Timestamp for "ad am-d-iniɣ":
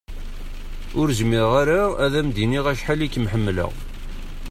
2.05-2.65